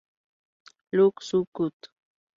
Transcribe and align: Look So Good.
Look 0.93 1.21
So 1.21 1.45
Good. 1.53 1.73